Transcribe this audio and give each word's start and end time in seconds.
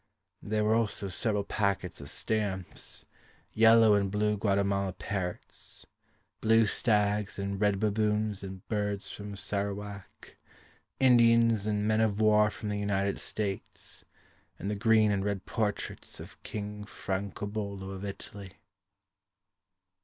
There 0.41 0.63
were 0.63 0.73
also 0.73 1.09
several 1.09 1.43
packets 1.43 2.01
of 2.01 2.09
stamps, 2.09 3.05
Yellow 3.53 3.93
and 3.93 4.09
blue 4.09 4.35
Guatemala 4.35 4.93
parrots, 4.93 5.85
Blue 6.39 6.65
stags 6.65 7.37
and 7.37 7.61
red 7.61 7.79
baboons 7.79 8.41
and 8.41 8.67
birds 8.67 9.11
from 9.11 9.35
Sarawak, 9.35 10.37
Indians 10.99 11.67
and 11.67 11.87
Men 11.87 12.01
of 12.01 12.19
war 12.19 12.49
From 12.49 12.69
the 12.69 12.79
United 12.79 13.19
States, 13.19 14.03
And 14.57 14.71
the 14.71 14.75
green 14.75 15.11
and 15.11 15.23
red 15.23 15.45
portraits 15.45 16.19
Of 16.19 16.41
King 16.41 16.85
Francobello 16.85 17.91
Of 17.91 18.03
Italy. 18.03 18.53